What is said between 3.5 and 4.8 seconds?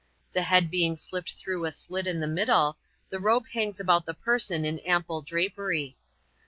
hangs about the person in